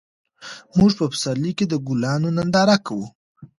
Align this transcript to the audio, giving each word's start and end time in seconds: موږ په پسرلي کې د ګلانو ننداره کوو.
موږ 0.77 0.91
په 0.99 1.05
پسرلي 1.11 1.51
کې 1.57 1.65
د 1.67 1.73
ګلانو 1.87 2.27
ننداره 2.37 2.77
کوو. 2.85 3.05